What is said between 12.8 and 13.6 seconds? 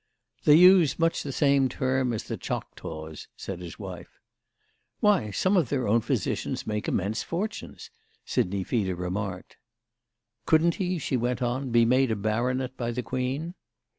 the Queen?"